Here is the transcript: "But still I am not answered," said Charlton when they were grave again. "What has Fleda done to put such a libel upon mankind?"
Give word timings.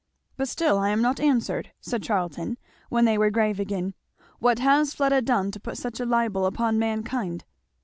"But 0.35 0.47
still 0.49 0.79
I 0.79 0.89
am 0.89 1.03
not 1.03 1.19
answered," 1.19 1.73
said 1.79 2.01
Charlton 2.01 2.57
when 2.89 3.05
they 3.05 3.19
were 3.19 3.29
grave 3.29 3.59
again. 3.59 3.93
"What 4.39 4.57
has 4.57 4.95
Fleda 4.95 5.21
done 5.21 5.51
to 5.51 5.59
put 5.59 5.77
such 5.77 5.99
a 5.99 6.07
libel 6.07 6.47
upon 6.47 6.79
mankind?" 6.79 7.45